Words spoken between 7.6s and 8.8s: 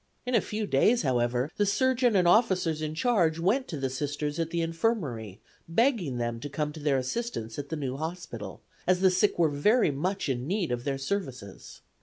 the new hospital,